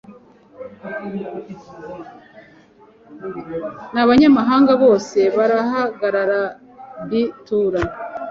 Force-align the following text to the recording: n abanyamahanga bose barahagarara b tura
n 3.93 3.95
abanyamahanga 4.03 4.71
bose 4.83 5.19
barahagarara 5.37 6.41
b 7.09 7.11
tura 7.45 7.81